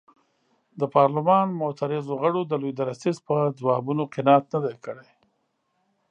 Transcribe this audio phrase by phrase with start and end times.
[0.79, 5.07] د پارلمان معترضو غړو د لوی درستیز په ځوابونو قناعت نه دی کړی.